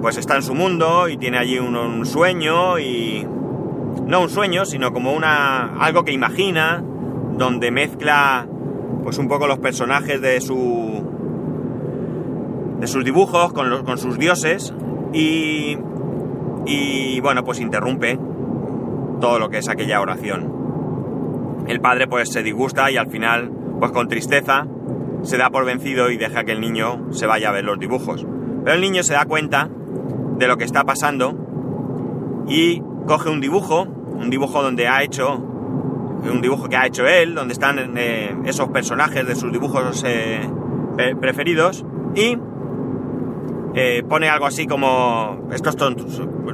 pues 0.02 0.16
está 0.16 0.36
en 0.36 0.42
su 0.42 0.54
mundo 0.54 1.08
y 1.08 1.16
tiene 1.16 1.38
allí 1.38 1.58
un, 1.58 2.04
sueño 2.06 2.78
y... 2.78 3.26
No 4.06 4.22
un 4.22 4.30
sueño, 4.30 4.64
sino 4.64 4.92
como 4.92 5.12
una, 5.12 5.74
algo 5.80 6.04
que 6.04 6.12
imagina, 6.12 6.82
donde 7.36 7.70
mezcla 7.70 8.48
pues 9.04 9.18
un 9.18 9.28
poco 9.28 9.46
los 9.46 9.58
personajes 9.58 10.20
de 10.20 10.40
su... 10.40 11.04
de 12.80 12.86
sus 12.86 13.04
dibujos 13.04 13.52
con, 13.52 13.70
los, 13.70 13.82
con 13.82 13.98
sus 13.98 14.18
dioses 14.18 14.74
y... 15.12 15.78
y 16.66 17.20
bueno, 17.20 17.44
pues 17.44 17.60
interrumpe 17.60 18.18
todo 19.20 19.38
lo 19.38 19.50
que 19.50 19.58
es 19.58 19.68
aquella 19.68 20.00
oración. 20.00 21.64
El 21.68 21.80
padre 21.80 22.08
pues 22.08 22.32
se 22.32 22.42
disgusta 22.42 22.90
y 22.90 22.96
al 22.96 23.08
final, 23.08 23.52
pues 23.78 23.92
con 23.92 24.08
tristeza, 24.08 24.66
se 25.22 25.36
da 25.36 25.50
por 25.50 25.64
vencido 25.64 26.10
y 26.10 26.16
deja 26.16 26.44
que 26.44 26.52
el 26.52 26.60
niño 26.60 27.12
se 27.12 27.26
vaya 27.26 27.50
a 27.50 27.52
ver 27.52 27.64
los 27.64 27.78
dibujos. 27.78 28.26
Pero 28.64 28.74
el 28.74 28.80
niño 28.80 29.02
se 29.02 29.14
da 29.14 29.24
cuenta 29.24 29.68
de 30.38 30.46
lo 30.46 30.56
que 30.56 30.64
está 30.64 30.84
pasando 30.84 32.44
y 32.48 32.82
coge 33.06 33.30
un 33.30 33.40
dibujo, 33.40 33.82
un 33.82 34.30
dibujo 34.30 34.62
donde 34.62 34.88
ha 34.88 35.02
hecho, 35.02 35.36
un 35.36 36.40
dibujo 36.40 36.68
que 36.68 36.76
ha 36.76 36.86
hecho 36.86 37.06
él, 37.06 37.34
donde 37.34 37.52
están 37.52 37.96
eh, 37.96 38.36
esos 38.44 38.68
personajes 38.68 39.26
de 39.26 39.34
sus 39.34 39.52
dibujos 39.52 40.04
eh, 40.06 40.40
preferidos 41.20 41.84
y 42.14 42.36
eh, 43.74 44.02
pone 44.08 44.28
algo 44.28 44.46
así 44.46 44.66
como, 44.66 45.48
estos 45.52 45.76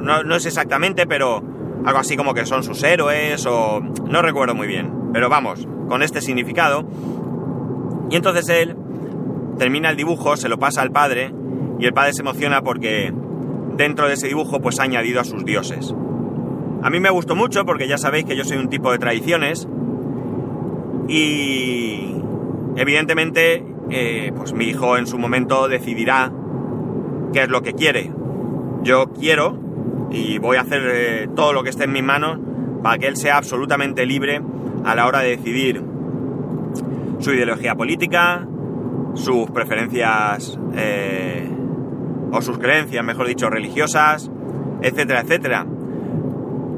no 0.01 0.35
es 0.35 0.45
exactamente, 0.45 1.07
pero 1.07 1.41
algo 1.85 1.99
así 1.99 2.17
como 2.17 2.33
que 2.33 2.45
son 2.45 2.63
sus 2.63 2.83
héroes 2.83 3.45
o 3.45 3.79
no 3.79 4.21
recuerdo 4.21 4.55
muy 4.55 4.67
bien, 4.67 4.91
pero 5.13 5.29
vamos, 5.29 5.67
con 5.87 6.03
este 6.03 6.21
significado 6.21 6.85
y 8.09 8.15
entonces 8.15 8.47
él 8.49 8.75
termina 9.57 9.89
el 9.89 9.97
dibujo, 9.97 10.37
se 10.37 10.49
lo 10.49 10.57
pasa 10.57 10.81
al 10.81 10.91
padre 10.91 11.33
y 11.79 11.85
el 11.85 11.93
padre 11.93 12.13
se 12.13 12.21
emociona 12.21 12.61
porque 12.61 13.13
dentro 13.75 14.07
de 14.07 14.13
ese 14.13 14.27
dibujo 14.27 14.59
pues 14.59 14.79
ha 14.79 14.83
añadido 14.83 15.19
a 15.19 15.23
sus 15.23 15.43
dioses. 15.45 15.93
A 16.83 16.89
mí 16.89 16.99
me 16.99 17.09
gustó 17.09 17.35
mucho 17.35 17.65
porque 17.65 17.87
ya 17.87 17.97
sabéis 17.97 18.25
que 18.25 18.35
yo 18.35 18.43
soy 18.43 18.57
un 18.57 18.69
tipo 18.69 18.91
de 18.91 18.99
tradiciones 18.99 19.67
y 21.07 22.15
evidentemente 22.75 23.65
eh, 23.89 24.31
pues 24.35 24.53
mi 24.53 24.65
hijo 24.65 24.97
en 24.97 25.07
su 25.07 25.17
momento 25.17 25.67
decidirá 25.67 26.31
qué 27.33 27.43
es 27.43 27.49
lo 27.49 27.61
que 27.61 27.73
quiere. 27.73 28.11
Yo 28.83 29.11
quiero 29.13 29.59
y 30.11 30.37
voy 30.37 30.57
a 30.57 30.61
hacer 30.61 30.81
eh, 30.85 31.29
todo 31.35 31.53
lo 31.53 31.63
que 31.63 31.69
esté 31.69 31.85
en 31.85 31.93
mis 31.93 32.03
manos 32.03 32.39
para 32.83 32.97
que 32.97 33.07
él 33.07 33.17
sea 33.17 33.37
absolutamente 33.37 34.05
libre 34.05 34.41
a 34.85 34.95
la 34.95 35.07
hora 35.07 35.19
de 35.19 35.35
decidir 35.35 35.83
su 37.19 37.33
ideología 37.33 37.75
política, 37.75 38.47
sus 39.13 39.49
preferencias 39.51 40.57
eh, 40.75 41.49
o 42.31 42.41
sus 42.41 42.57
creencias, 42.57 43.03
mejor 43.03 43.27
dicho, 43.27 43.49
religiosas, 43.49 44.31
etcétera, 44.81 45.21
etcétera. 45.21 45.65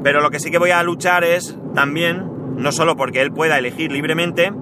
Pero 0.02 0.20
lo 0.20 0.30
que 0.30 0.40
sí 0.40 0.50
que 0.50 0.58
voy 0.58 0.70
a 0.70 0.82
luchar 0.82 1.24
es 1.24 1.58
también, 1.74 2.30
no 2.56 2.72
solo 2.72 2.96
porque 2.96 3.20
él 3.20 3.32
pueda 3.32 3.58
elegir 3.58 3.92
libremente, 3.92 4.52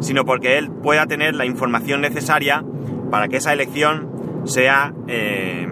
sino 0.00 0.24
porque 0.24 0.58
él 0.58 0.70
pueda 0.70 1.06
tener 1.06 1.34
la 1.34 1.46
información 1.46 2.00
necesaria 2.00 2.64
para 3.10 3.28
que 3.28 3.36
esa 3.36 3.52
elección 3.52 4.42
sea, 4.44 4.94
eh, 5.06 5.68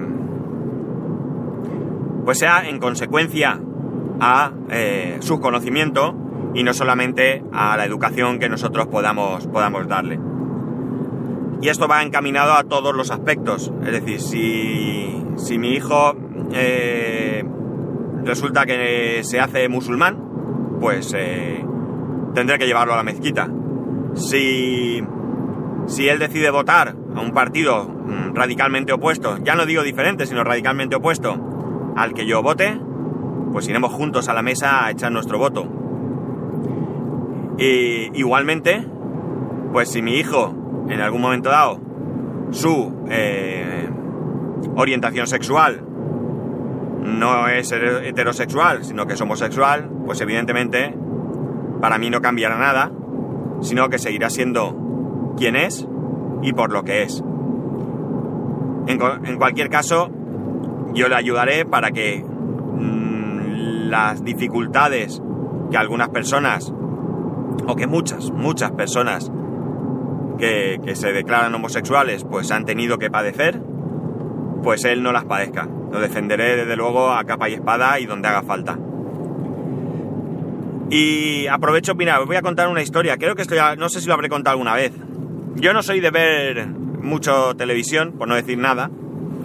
pues 2.25 2.39
sea 2.39 2.69
en 2.69 2.79
consecuencia 2.79 3.61
a 4.21 4.53
eh, 4.71 5.17
su 5.21 5.41
conocimiento 5.41 6.15
y 6.57 6.63
no 6.63 6.73
solamente 6.73 7.45
a 7.53 7.77
la 7.77 7.85
educación 7.85 8.39
que 8.39 8.49
nosotros 8.49 8.87
podamos, 8.87 9.47
podamos 9.47 9.87
darle. 9.89 10.19
Y 11.61 11.69
esto 11.69 11.87
va 11.87 12.03
encaminado 12.03 12.55
a 12.55 12.65
todos 12.65 12.97
los 12.97 13.11
aspectos. 13.11 13.71
Es 13.85 13.93
decir, 13.93 14.21
si, 14.21 15.23
si 15.37 15.59
mi 15.59 15.75
hijo 15.75 16.17
eh, 16.53 17.45
resulta 18.25 18.65
que 18.65 19.21
se 19.23 19.39
hace 19.39 19.69
musulmán, 19.69 20.79
pues 20.81 21.13
eh, 21.15 21.63
tendré 22.35 22.59
que 22.59 22.67
llevarlo 22.67 22.95
a 22.95 22.97
la 22.97 23.03
mezquita. 23.03 23.51
Si, 24.15 25.05
si 25.87 26.09
él 26.09 26.19
decide 26.19 26.51
votar 26.51 26.97
a 27.15 27.21
un 27.21 27.33
partido 27.33 27.87
mm, 27.87 28.35
radicalmente 28.35 28.95
opuesto, 28.95 29.37
ya 29.45 29.57
no 29.57 29.67
digo 29.67 29.83
diferente, 29.83 30.25
sino 30.25 30.43
radicalmente 30.43 30.97
opuesto 30.97 31.93
al 31.97 32.15
que 32.15 32.27
yo 32.27 32.43
vote, 32.43 32.81
pues 33.53 33.69
iremos 33.69 33.93
juntos 33.93 34.31
a 34.31 34.33
la 34.33 34.41
mesa 34.41 34.87
a 34.87 34.91
echar 34.91 35.13
nuestro 35.13 35.39
voto. 35.39 35.76
Y 37.59 38.11
igualmente, 38.19 38.87
pues 39.73 39.91
si 39.91 40.03
mi 40.03 40.15
hijo 40.19 40.55
en 40.89 41.01
algún 41.01 41.21
momento 41.21 41.49
dado 41.49 41.81
su 42.51 42.93
eh, 43.09 43.89
orientación 44.77 45.27
sexual 45.27 45.83
no 47.03 47.49
es 47.49 47.73
heterosexual, 47.73 48.85
sino 48.85 49.07
que 49.07 49.15
es 49.15 49.21
homosexual, 49.21 49.89
pues 50.05 50.21
evidentemente 50.21 50.95
para 51.81 51.99
mí 51.99 52.11
no 52.11 52.21
cambiará 52.21 52.59
nada, 52.59 52.91
sino 53.61 53.89
que 53.89 53.99
seguirá 53.99 54.31
siendo 54.31 55.35
quien 55.37 55.57
es 55.57 55.87
y 56.43 56.53
por 56.53 56.73
lo 56.73 56.85
que 56.85 57.03
es. 57.03 57.23
En, 58.87 59.39
cualquier 59.39 59.69
caso, 59.69 60.11
yo 60.95 61.09
le 61.09 61.17
ayudaré 61.17 61.65
para 61.65 61.91
que 61.91 62.25
mmm, 62.25 63.89
las 63.89 64.25
dificultades 64.25 65.21
que 65.71 65.77
algunas 65.77 66.11
personas, 66.11 66.73
o 67.67 67.77
que 67.77 67.87
muchas, 67.87 68.31
muchas 68.31 68.73
personas 68.73 69.31
que, 70.39 70.81
que 70.85 70.97
se 70.97 71.13
declaran 71.13 71.55
homosexuales, 71.55 72.25
pues 72.25 72.51
han 72.51 72.65
tenido 72.65 72.99
que 72.99 73.11
padecer, 73.11 73.61
pues 74.63 74.85
él 74.85 75.03
no 75.03 75.13
las 75.13 75.25
padezca. 75.25 75.69
Lo 75.93 76.01
defenderé 76.01 76.57
desde 76.57 76.77
luego 76.77 77.13
a 77.13 77.25
capa 77.25 77.49
y 77.49 77.55
espada 77.55 77.99
y 78.01 78.07
donde 78.07 78.29
haga 78.29 78.43
falta. 78.43 78.79
Y 80.91 81.47
aprovecho, 81.49 81.95
mira, 81.95 82.21
os 82.21 82.27
voy 82.27 82.37
a 82.37 82.43
contar 82.43 82.69
una 82.69 82.83
historia. 82.83 83.17
Creo 83.17 83.35
que 83.35 83.43
esto 83.43 83.55
ya, 83.55 83.75
no 83.77 83.89
sé 83.89 84.01
si 84.01 84.07
lo 84.07 84.15
habré 84.15 84.29
contado 84.29 84.53
alguna 84.53 84.75
vez. 84.75 84.93
Yo 85.57 85.73
no 85.73 85.83
soy 85.83 86.01
de 86.01 86.11
ver 86.11 86.69
mucho 86.69 87.55
televisión, 87.57 88.13
por 88.13 88.29
no 88.29 88.35
decir 88.35 88.59
nada. 88.59 88.91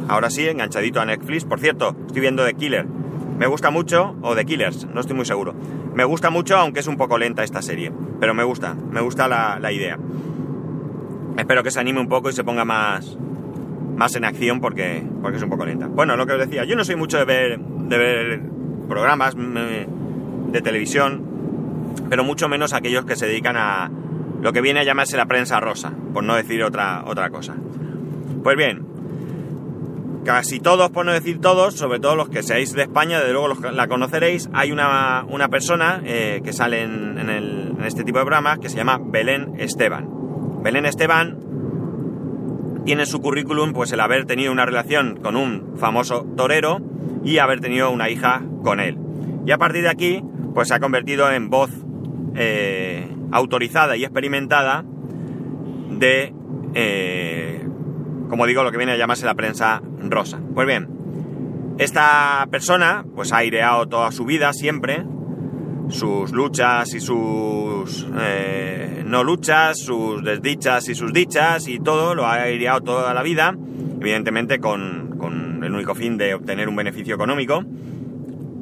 Ahora 0.07 0.29
sí, 0.29 0.47
enganchadito 0.47 0.99
a 0.99 1.05
Netflix. 1.05 1.45
Por 1.45 1.59
cierto, 1.59 1.95
estoy 2.05 2.21
viendo 2.21 2.45
The 2.45 2.53
Killer. 2.53 2.85
Me 3.41 3.47
gusta 3.47 3.71
mucho, 3.71 4.15
o 4.21 4.35
The 4.35 4.45
Killers, 4.45 4.85
no 4.93 5.01
estoy 5.01 5.15
muy 5.15 5.25
seguro. 5.25 5.55
Me 5.95 6.03
gusta 6.03 6.29
mucho, 6.29 6.57
aunque 6.57 6.81
es 6.81 6.85
un 6.85 6.95
poco 6.95 7.17
lenta 7.17 7.43
esta 7.43 7.63
serie. 7.63 7.91
Pero 8.19 8.35
me 8.35 8.43
gusta, 8.43 8.75
me 8.75 9.01
gusta 9.01 9.27
la, 9.27 9.57
la 9.59 9.71
idea. 9.71 9.97
Espero 11.35 11.63
que 11.63 11.71
se 11.71 11.79
anime 11.79 12.01
un 12.01 12.07
poco 12.07 12.29
y 12.29 12.33
se 12.33 12.43
ponga 12.43 12.65
más, 12.65 13.17
más 13.95 14.15
en 14.15 14.25
acción 14.25 14.61
porque, 14.61 15.03
porque 15.23 15.37
es 15.37 15.43
un 15.43 15.49
poco 15.49 15.65
lenta. 15.65 15.87
Bueno, 15.87 16.15
lo 16.17 16.27
que 16.27 16.33
os 16.33 16.39
decía, 16.39 16.65
yo 16.65 16.75
no 16.75 16.85
soy 16.85 16.97
mucho 16.97 17.17
de 17.17 17.25
ver, 17.25 17.59
de 17.59 17.97
ver 17.97 18.41
programas 18.87 19.35
de 19.35 20.61
televisión, 20.61 21.25
pero 22.11 22.23
mucho 22.23 22.47
menos 22.47 22.73
aquellos 22.73 23.05
que 23.05 23.15
se 23.15 23.25
dedican 23.25 23.57
a 23.57 23.89
lo 24.39 24.53
que 24.53 24.61
viene 24.61 24.81
a 24.81 24.83
llamarse 24.83 25.17
la 25.17 25.25
prensa 25.25 25.59
rosa, 25.59 25.91
por 26.13 26.23
no 26.23 26.35
decir 26.35 26.63
otra, 26.63 27.05
otra 27.07 27.31
cosa. 27.31 27.55
Pues 28.43 28.55
bien, 28.55 28.85
casi 30.23 30.59
todos, 30.59 30.91
por 30.91 31.05
no 31.05 31.11
decir 31.11 31.39
todos, 31.39 31.75
sobre 31.75 31.99
todo 31.99 32.15
los 32.15 32.29
que 32.29 32.43
seáis 32.43 32.73
de 32.73 32.83
España, 32.83 33.19
desde 33.19 33.33
luego 33.33 33.49
los, 33.49 33.59
la 33.59 33.87
conoceréis, 33.87 34.49
hay 34.53 34.71
una, 34.71 35.25
una 35.27 35.49
persona 35.49 36.01
eh, 36.05 36.41
que 36.43 36.53
sale 36.53 36.83
en, 36.83 37.17
en, 37.17 37.77
este 37.85 38.03
tipo 38.03 38.19
de 38.19 38.25
programas 38.25 38.59
que 38.59 38.69
se 38.69 38.77
llama 38.77 38.99
Belén 39.03 39.53
Esteban. 39.57 40.07
Belén 40.63 40.85
Esteban 40.85 41.37
tiene 42.85 43.03
en 43.03 43.07
su 43.07 43.21
currículum 43.21 43.73
pues 43.73 43.91
el 43.91 43.99
haber 43.99 44.25
tenido 44.25 44.51
una 44.51 44.65
relación 44.65 45.17
con 45.21 45.35
un 45.35 45.77
famoso 45.77 46.25
torero 46.37 46.79
y 47.23 47.39
haber 47.39 47.59
tenido 47.59 47.89
una 47.89 48.09
hija 48.09 48.43
con 48.63 48.79
él. 48.79 48.97
Y 49.45 49.51
a 49.51 49.57
partir 49.57 49.83
de 49.83 49.89
aquí 49.89 50.23
pues 50.53 50.67
se 50.67 50.75
ha 50.75 50.79
convertido 50.79 51.31
en 51.31 51.49
voz 51.49 51.71
eh, 52.35 53.07
autorizada 53.31 53.97
y 53.97 54.03
experimentada 54.03 54.83
de, 55.89 56.33
eh, 56.73 57.65
como 58.31 58.47
digo, 58.47 58.63
lo 58.63 58.71
que 58.71 58.77
viene 58.77 58.93
a 58.93 58.97
llamarse 58.97 59.25
la 59.25 59.35
prensa 59.35 59.81
rosa. 59.99 60.39
Pues 60.55 60.65
bien, 60.65 60.87
esta 61.79 62.47
persona 62.49 63.03
pues 63.13 63.33
ha 63.33 63.39
aireado 63.39 63.89
toda 63.89 64.09
su 64.13 64.23
vida 64.23 64.53
siempre 64.53 65.03
sus 65.89 66.31
luchas 66.31 66.93
y 66.93 67.01
sus 67.01 68.07
eh, 68.17 69.03
no 69.05 69.25
luchas, 69.25 69.77
sus 69.79 70.23
desdichas 70.23 70.87
y 70.87 70.95
sus 70.95 71.11
dichas 71.11 71.67
y 71.67 71.79
todo, 71.79 72.15
lo 72.15 72.25
ha 72.25 72.43
aireado 72.43 72.79
toda 72.79 73.13
la 73.13 73.21
vida, 73.21 73.53
evidentemente 73.99 74.59
con, 74.59 75.17
con 75.17 75.61
el 75.65 75.73
único 75.73 75.93
fin 75.93 76.17
de 76.17 76.33
obtener 76.33 76.69
un 76.69 76.77
beneficio 76.77 77.15
económico, 77.15 77.65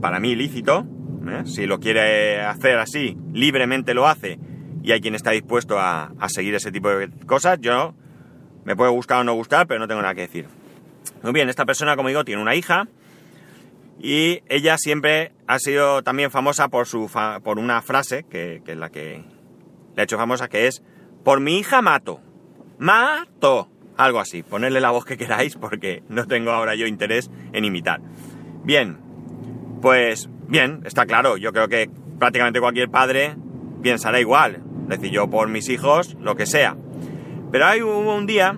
para 0.02 0.20
mí 0.20 0.32
ilícito, 0.32 0.88
¿eh? 1.28 1.44
si 1.46 1.68
lo 1.68 1.80
quiere 1.80 2.42
hacer 2.42 2.80
así, 2.80 3.16
libremente 3.34 3.94
lo 3.94 4.08
hace, 4.08 4.40
y 4.82 4.94
hay 4.94 5.00
quien 5.00 5.14
está 5.14 5.30
dispuesto 5.30 5.78
a, 5.78 6.12
a 6.20 6.30
seguir 6.30 6.56
ese 6.56 6.72
tipo 6.72 6.90
de 6.90 7.12
cosas, 7.28 7.60
yo 7.62 7.94
me 8.66 8.76
puede 8.76 8.92
gustar 8.92 9.20
o 9.20 9.24
no 9.24 9.34
gustar, 9.34 9.68
pero 9.68 9.80
no 9.80 9.88
tengo 9.88 10.02
nada 10.02 10.16
que 10.16 10.22
decir. 10.22 10.48
Muy 11.24 11.34
bien, 11.34 11.50
esta 11.50 11.66
persona, 11.66 11.96
como 11.96 12.10
digo, 12.10 12.24
tiene 12.24 12.42
una 12.42 12.56
hija, 12.56 12.88
y 14.02 14.42
ella 14.48 14.78
siempre 14.78 15.34
ha 15.46 15.60
sido 15.60 16.04
también 16.04 16.32
famosa 16.32 16.70
por, 16.70 16.88
su 16.88 17.10
fa 17.10 17.42
por 17.42 17.60
una 17.60 17.82
frase, 17.82 18.24
que, 18.24 18.62
que, 18.64 18.72
es 18.72 18.78
la 18.78 18.90
que 18.90 19.24
le 19.96 20.02
ha 20.02 20.04
hecho 20.04 20.18
famosa, 20.18 20.48
que 20.48 20.68
es, 20.68 20.82
por 21.24 21.42
mi 21.42 21.60
hija 21.60 21.82
mato. 21.82 22.22
Mato. 22.78 23.68
Algo 23.98 24.22
así. 24.22 24.44
Ponerle 24.44 24.80
la 24.80 24.92
voz 24.92 25.04
que 25.04 25.18
queráis 25.18 25.58
porque 25.58 26.04
no 26.08 26.26
tengo 26.26 26.52
ahora 26.52 26.76
yo 26.76 26.88
interés 26.88 27.30
en 27.52 27.66
imitar. 27.66 28.00
Bien. 28.64 28.98
Pues 29.82 30.30
bien, 30.48 30.82
está 30.86 31.06
claro. 31.06 31.36
Yo 31.36 31.52
creo 31.52 31.68
que 31.68 31.90
prácticamente 32.18 32.62
cualquier 32.62 32.90
padre 32.90 33.36
pensará 33.84 34.22
igual. 34.22 34.64
Es 34.84 35.02
decir, 35.02 35.12
yo 35.12 35.30
por 35.30 35.50
mis 35.50 35.68
hijos, 35.68 36.16
lo 36.22 36.38
que 36.38 36.46
sea. 36.46 36.78
Pero 37.52 37.66
hay 37.66 37.82
un 37.82 38.26
día 38.26 38.58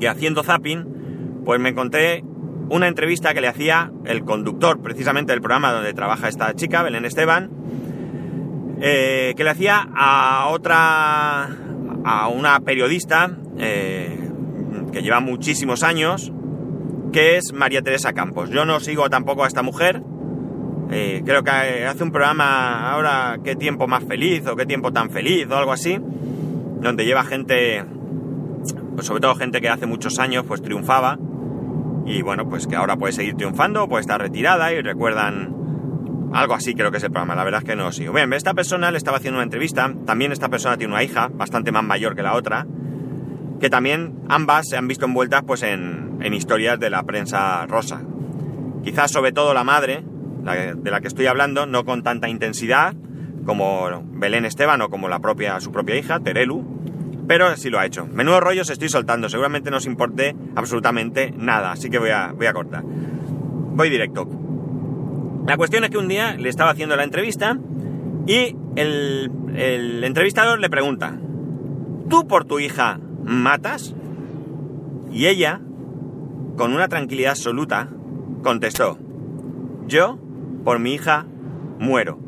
que 0.00 0.08
haciendo 0.08 0.42
zapping, 0.42 1.42
pues 1.44 1.60
me 1.60 1.70
encontré 1.70 2.24
una 2.68 2.88
entrevista 2.88 3.34
que 3.34 3.40
le 3.40 3.48
hacía 3.48 3.92
el 4.04 4.24
conductor 4.24 4.80
precisamente 4.80 5.32
del 5.32 5.40
programa 5.40 5.72
donde 5.72 5.92
trabaja 5.92 6.28
esta 6.28 6.54
chica, 6.54 6.82
Belén 6.82 7.04
Esteban, 7.04 7.50
eh, 8.80 9.34
que 9.36 9.44
le 9.44 9.50
hacía 9.50 9.88
a 9.94 10.48
otra, 10.48 11.48
a 12.04 12.28
una 12.28 12.60
periodista 12.60 13.36
eh, 13.58 14.28
que 14.92 15.02
lleva 15.02 15.20
muchísimos 15.20 15.82
años, 15.82 16.32
que 17.12 17.36
es 17.36 17.52
María 17.52 17.82
Teresa 17.82 18.12
Campos. 18.12 18.50
Yo 18.50 18.64
no 18.64 18.80
sigo 18.80 19.08
tampoco 19.10 19.44
a 19.44 19.48
esta 19.48 19.62
mujer, 19.62 20.02
eh, 20.90 21.22
creo 21.24 21.42
que 21.42 21.50
hace 21.50 22.02
un 22.02 22.10
programa 22.10 22.90
ahora, 22.90 23.38
qué 23.44 23.54
tiempo 23.54 23.86
más 23.86 24.04
feliz 24.04 24.46
o 24.46 24.56
qué 24.56 24.66
tiempo 24.66 24.92
tan 24.92 25.10
feliz 25.10 25.46
o 25.50 25.56
algo 25.56 25.72
así, 25.72 25.98
donde 26.82 27.04
lleva 27.04 27.24
gente, 27.24 27.84
pues 28.94 29.06
sobre 29.06 29.20
todo 29.20 29.34
gente 29.34 29.60
que 29.60 29.68
hace 29.68 29.86
muchos 29.86 30.18
años 30.18 30.44
pues 30.46 30.62
triunfaba 30.62 31.18
y 32.04 32.22
bueno, 32.22 32.48
pues 32.48 32.66
que 32.66 32.76
ahora 32.76 32.96
puede 32.96 33.12
seguir 33.12 33.36
triunfando, 33.36 33.88
puede 33.88 34.00
estar 34.00 34.20
retirada 34.20 34.72
y 34.72 34.82
recuerdan 34.82 35.54
algo 36.32 36.54
así 36.54 36.74
creo 36.74 36.90
que 36.90 36.96
es 36.96 37.04
el 37.04 37.10
programa, 37.10 37.34
la 37.34 37.44
verdad 37.44 37.60
es 37.62 37.68
que 37.68 37.76
no 37.76 37.92
sigo. 37.92 38.12
Bien, 38.12 38.32
esta 38.32 38.54
persona 38.54 38.90
le 38.90 38.98
estaba 38.98 39.18
haciendo 39.18 39.38
una 39.38 39.44
entrevista, 39.44 39.92
también 40.06 40.32
esta 40.32 40.48
persona 40.48 40.76
tiene 40.76 40.92
una 40.92 41.02
hija, 41.02 41.28
bastante 41.32 41.72
más 41.72 41.84
mayor 41.84 42.16
que 42.16 42.22
la 42.22 42.34
otra, 42.34 42.66
que 43.60 43.70
también 43.70 44.20
ambas 44.28 44.68
se 44.68 44.76
han 44.76 44.88
visto 44.88 45.04
envueltas 45.04 45.42
pues 45.46 45.62
en, 45.62 46.18
en 46.20 46.34
historias 46.34 46.80
de 46.80 46.90
la 46.90 47.02
prensa 47.04 47.66
rosa. 47.66 48.02
Quizás 48.82 49.12
sobre 49.12 49.32
todo 49.32 49.54
la 49.54 49.62
madre, 49.62 50.02
de 50.42 50.90
la 50.90 51.00
que 51.00 51.06
estoy 51.06 51.26
hablando, 51.26 51.66
no 51.66 51.84
con 51.84 52.02
tanta 52.02 52.28
intensidad 52.28 52.94
como 53.44 54.02
Belén 54.12 54.44
Esteban 54.44 54.80
o 54.82 54.88
como 54.88 55.08
la 55.08 55.20
propia, 55.20 55.60
su 55.60 55.72
propia 55.72 55.96
hija, 55.96 56.20
Terelu, 56.20 56.64
pero 57.26 57.56
sí 57.56 57.70
lo 57.70 57.78
ha 57.78 57.86
hecho. 57.86 58.06
Menudo 58.06 58.40
rollos 58.40 58.70
estoy 58.70 58.88
soltando, 58.88 59.28
seguramente 59.28 59.70
no 59.70 59.78
os 59.78 59.86
importe 59.86 60.34
absolutamente 60.54 61.32
nada, 61.36 61.72
así 61.72 61.90
que 61.90 61.98
voy 61.98 62.10
a, 62.10 62.32
voy 62.32 62.46
a 62.46 62.52
cortar. 62.52 62.82
Voy 62.84 63.90
directo. 63.90 64.28
La 65.46 65.56
cuestión 65.56 65.84
es 65.84 65.90
que 65.90 65.98
un 65.98 66.08
día 66.08 66.34
le 66.36 66.48
estaba 66.48 66.70
haciendo 66.70 66.96
la 66.96 67.04
entrevista 67.04 67.58
y 68.26 68.56
el, 68.76 69.30
el 69.56 70.04
entrevistador 70.04 70.60
le 70.60 70.70
pregunta, 70.70 71.18
¿tú 72.08 72.26
por 72.28 72.44
tu 72.44 72.60
hija 72.60 73.00
matas? 73.24 73.94
Y 75.10 75.26
ella, 75.26 75.60
con 76.56 76.72
una 76.72 76.88
tranquilidad 76.88 77.32
absoluta, 77.32 77.88
contestó, 78.42 78.98
yo 79.86 80.18
por 80.64 80.78
mi 80.78 80.94
hija 80.94 81.26
muero. 81.78 82.21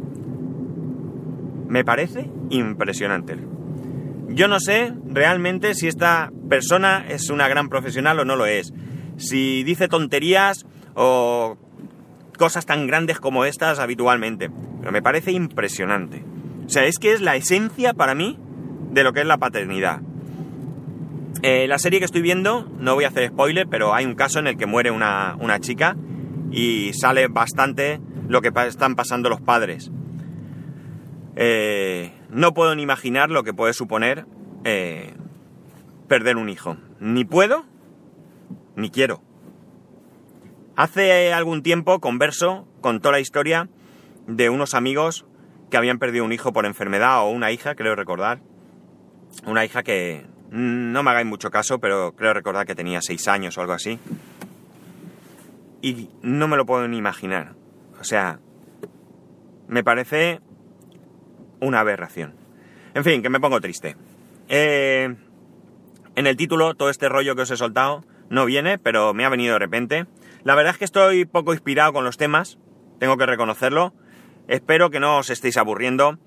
Me 1.69 1.85
parece 1.85 2.31
impresionante. 2.51 3.37
Yo 4.29 4.49
no 4.49 4.59
sé 4.61 4.93
realmente 5.07 5.75
si 5.75 5.87
esta 5.87 6.33
persona 6.49 7.05
es 7.09 7.31
una 7.31 7.49
gran 7.49 7.69
profesional 7.69 8.19
o 8.19 8.25
no 8.25 8.37
lo 8.37 8.47
es. 8.47 8.73
Si 9.17 9.63
dice 9.65 9.89
tonterías 9.89 10.67
o 10.95 11.57
cosas 12.37 12.67
tan 12.67 12.87
grandes 12.87 13.21
como 13.21 13.45
estas 13.45 13.79
habitualmente. 13.79 14.51
Pero 14.81 14.93
me 14.93 15.03
parece 15.03 15.33
impresionante. 15.33 16.25
O 16.67 16.69
sea, 16.69 16.85
es 16.85 16.99
que 16.99 17.13
es 17.13 17.21
la 17.21 17.37
esencia 17.37 17.95
para 17.95 18.15
mí 18.15 18.39
de 18.91 19.05
lo 19.05 19.13
que 19.13 19.21
es 19.21 19.27
la 19.27 19.39
paternidad. 19.39 20.01
Eh, 21.43 21.67
la 21.69 21.79
serie 21.79 21.99
que 21.99 22.07
estoy 22.07 22.23
viendo, 22.23 22.71
no 22.79 22.95
voy 22.95 23.05
a 23.05 23.09
hacer 23.09 23.29
spoiler, 23.29 23.67
pero 23.69 23.95
hay 23.95 24.07
un 24.07 24.15
caso 24.15 24.39
en 24.39 24.47
el 24.47 24.57
que 24.57 24.67
muere 24.67 24.91
una, 24.91 25.37
una 25.41 25.61
chica 25.61 25.97
y 26.51 26.93
sale 26.95 27.29
bastante 27.29 28.01
lo 28.29 28.41
que 28.41 28.51
están 28.67 28.95
pasando 28.95 29.29
los 29.29 29.41
padres. 29.41 29.91
Eh, 31.37 32.13
no 32.31 32.55
puedo 32.55 32.75
ni 32.75 32.83
imaginar 32.83 33.31
lo 33.31 33.43
que 33.43 33.53
puede 33.53 33.73
suponer 33.73 34.27
eh, 34.65 35.15
perder 36.09 36.37
un 36.37 36.49
hijo. 36.49 36.77
Ni 37.01 37.25
puedo, 37.25 37.65
ni 38.77 38.91
quiero. 38.91 39.21
Hace 40.77 41.33
algún 41.33 41.63
tiempo 41.63 42.01
converso 42.01 42.67
con 42.81 43.01
toda 43.01 43.13
la 43.13 43.21
historia 43.21 43.69
de 44.27 44.51
unos 44.51 44.75
amigos 44.75 45.27
que 45.71 45.77
habían 45.77 45.99
perdido 45.99 46.25
un 46.25 46.33
hijo 46.33 46.53
por 46.53 46.67
enfermedad 46.67 47.23
o 47.23 47.31
una 47.31 47.51
hija, 47.53 47.75
creo 47.75 47.95
recordar. 47.95 48.41
Una 49.47 49.65
hija 49.65 49.83
que 49.83 50.27
no 50.51 51.03
me 51.03 51.11
hagáis 51.11 51.27
mucho 51.27 51.51
caso, 51.51 51.79
pero 51.79 52.15
creo 52.15 52.33
recordar 52.33 52.67
que 52.67 52.75
tenía 52.75 53.01
seis 53.03 53.27
años 53.29 53.59
o 53.59 53.61
algo 53.61 53.73
así. 53.73 53.99
Y 55.83 56.11
no 56.23 56.49
me 56.49 56.57
lo 56.57 56.65
puedo 56.65 56.87
ni 56.89 56.97
imaginar. 56.97 57.55
O 58.01 58.05
sea, 58.05 58.39
me 59.69 59.83
parece 59.83 60.41
una 61.65 61.81
aberración. 61.81 62.35
En 62.95 63.05
fin, 63.05 63.23
que 63.23 63.31
me 63.31 63.41
pongo 63.41 63.61
triste. 63.61 63.97
Eh, 64.49 65.15
en 66.15 66.27
el 66.27 66.37
título, 66.37 66.75
todo 66.75 66.91
este 66.91 67.09
rollo 67.09 67.35
que 67.35 67.43
os 67.43 67.51
he 67.51 67.57
soltado 67.57 68.05
no 68.31 68.45
viene, 68.45 68.79
pero 68.79 69.15
me 69.15 69.25
ha 69.25 69.29
venido 69.29 69.55
de 69.55 69.59
repente. 69.59 70.07
La 70.45 70.55
verdad 70.55 70.73
es 70.73 70.79
que 70.79 70.85
estoy 70.85 71.25
poco 71.25 71.53
inspirado 71.53 71.93
con 71.93 72.05
los 72.05 72.17
temas, 72.17 72.59
tengo 72.99 73.17
que 73.17 73.27
reconocerlo. 73.27 73.95
Espero 74.47 74.91
que 74.91 75.01
no 75.01 75.19
os 75.19 75.31
estéis 75.31 75.57
aburriendo, 75.57 76.19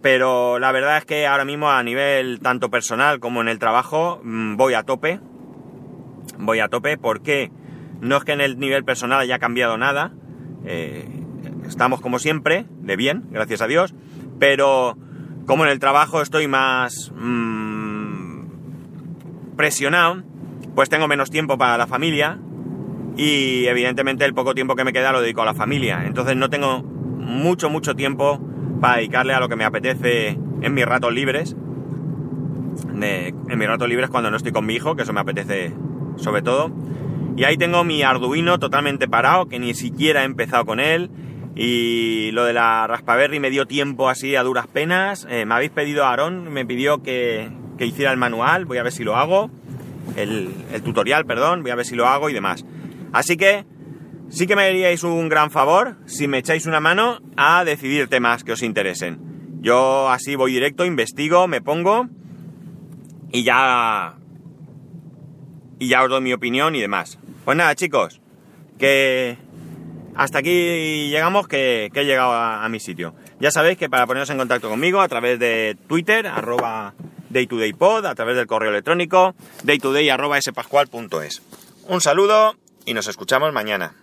pero 0.00 0.58
la 0.58 0.70
verdad 0.72 0.98
es 0.98 1.04
que 1.04 1.26
ahora 1.26 1.44
mismo 1.44 1.70
a 1.70 1.82
nivel 1.82 2.40
tanto 2.40 2.70
personal 2.70 3.18
como 3.18 3.40
en 3.40 3.48
el 3.48 3.58
trabajo 3.58 4.20
mm, 4.22 4.56
voy 4.56 4.74
a 4.74 4.84
tope. 4.84 5.20
Voy 6.38 6.60
a 6.60 6.68
tope 6.68 6.96
porque 6.96 7.50
no 8.00 8.16
es 8.16 8.24
que 8.24 8.32
en 8.32 8.40
el 8.40 8.58
nivel 8.58 8.84
personal 8.84 9.20
haya 9.20 9.38
cambiado 9.38 9.76
nada, 9.76 10.12
eh, 10.64 11.06
estamos 11.66 12.00
como 12.00 12.18
siempre, 12.18 12.66
de 12.80 12.96
bien, 12.96 13.24
gracias 13.30 13.60
a 13.60 13.66
Dios, 13.66 13.94
pero 14.40 14.96
como 15.46 15.64
en 15.64 15.70
el 15.70 15.78
trabajo 15.78 16.20
estoy 16.22 16.48
más 16.48 17.12
mmm, 17.14 18.46
presionado, 19.56 20.24
pues 20.74 20.88
tengo 20.88 21.06
menos 21.06 21.30
tiempo 21.30 21.56
para 21.58 21.78
la 21.78 21.86
familia 21.86 22.40
y 23.16 23.66
evidentemente 23.66 24.24
el 24.24 24.34
poco 24.34 24.54
tiempo 24.54 24.74
que 24.74 24.84
me 24.84 24.92
queda 24.92 25.12
lo 25.12 25.20
dedico 25.20 25.42
a 25.42 25.44
la 25.44 25.54
familia. 25.54 26.04
Entonces 26.06 26.36
no 26.36 26.50
tengo 26.50 26.82
mucho, 26.82 27.70
mucho 27.70 27.94
tiempo 27.94 28.40
para 28.80 28.96
dedicarle 28.96 29.34
a 29.34 29.40
lo 29.40 29.48
que 29.48 29.56
me 29.56 29.64
apetece 29.64 30.38
en 30.62 30.74
mis 30.74 30.86
ratos 30.86 31.12
libres. 31.12 31.54
en 33.02 33.58
mis 33.58 33.68
ratos 33.68 33.88
libres 33.88 34.10
cuando 34.10 34.30
no 34.30 34.36
estoy 34.36 34.52
con 34.52 34.64
mi 34.64 34.74
hijo, 34.74 34.96
que 34.96 35.02
eso 35.02 35.12
me 35.12 35.20
apetece 35.20 35.74
sobre 36.16 36.42
todo. 36.42 36.72
Y 37.36 37.44
ahí 37.44 37.56
tengo 37.56 37.84
mi 37.84 38.02
Arduino 38.02 38.58
totalmente 38.58 39.08
parado, 39.08 39.46
que 39.46 39.58
ni 39.58 39.74
siquiera 39.74 40.22
he 40.22 40.24
empezado 40.24 40.64
con 40.64 40.80
él. 40.80 41.10
Y 41.62 42.30
lo 42.32 42.46
de 42.46 42.54
la 42.54 42.86
Raspaberry 42.86 43.38
me 43.38 43.50
dio 43.50 43.66
tiempo 43.66 44.08
así 44.08 44.34
a 44.34 44.42
duras 44.42 44.66
penas. 44.66 45.26
Eh, 45.28 45.44
me 45.44 45.52
habéis 45.52 45.70
pedido 45.70 46.06
a 46.06 46.12
Aaron, 46.14 46.50
me 46.50 46.64
pidió 46.64 47.02
que, 47.02 47.50
hiciera 47.78 48.10
el 48.12 48.16
manual, 48.16 48.64
voy 48.64 48.78
a 48.78 48.82
ver 48.82 48.92
si 48.92 49.04
lo 49.04 49.14
hago. 49.14 49.50
El, 50.16 50.54
tutorial, 50.82 51.26
perdón, 51.26 51.60
voy 51.60 51.70
a 51.70 51.74
ver 51.74 51.84
si 51.84 51.96
lo 51.96 52.06
hago 52.06 52.30
y 52.30 52.32
demás. 52.32 52.64
Así 53.12 53.36
que 53.36 53.66
sí 54.30 54.46
que 54.46 54.56
me 54.56 54.62
haríais 54.62 55.04
un 55.04 55.28
gran 55.28 55.50
favor 55.50 55.96
si 56.06 56.28
me 56.28 56.38
echáis 56.38 56.64
una 56.64 56.80
mano 56.80 57.20
a 57.36 57.62
decidir 57.62 58.08
temas 58.08 58.42
que 58.42 58.52
os 58.52 58.62
interesen. 58.62 59.58
Yo 59.60 60.08
así 60.08 60.36
voy 60.36 60.52
directo, 60.52 60.86
investigo, 60.86 61.46
me 61.46 61.60
pongo 61.60 62.06
y 63.32 63.42
ya 63.42 64.14
y 65.78 65.88
ya 65.88 66.04
os 66.04 66.08
doy 66.08 66.22
mi 66.22 66.32
opinión 66.32 66.74
y 66.74 66.80
demás. 66.80 67.18
Pues 67.44 67.54
nada, 67.54 67.74
chicos, 67.74 68.22
que 68.78 69.36
hasta 70.14 70.38
aquí 70.38 71.08
llegamos, 71.10 71.48
que, 71.48 71.90
he 71.92 72.04
llegado 72.04 72.32
a, 72.32 72.68
mi 72.68 72.80
sitio. 72.80 73.14
Ya 73.38 73.50
sabéis 73.50 73.78
que 73.78 73.88
para 73.88 74.06
poneros 74.06 74.30
en 74.30 74.38
contacto 74.38 74.68
conmigo 74.68 75.00
a 75.00 75.08
través 75.08 75.38
de 75.38 75.76
Twitter, 75.88 76.26
arroba 76.26 76.94
daytodaypod, 77.30 78.06
a 78.06 78.14
través 78.14 78.36
del 78.36 78.46
correo 78.46 78.70
electrónico, 78.70 79.34
daytoday. 79.64 80.10
Un 81.88 82.00
saludo 82.00 82.56
y 82.84 82.94
nos 82.94 83.08
escuchamos 83.08 83.52
mañana. 83.52 83.94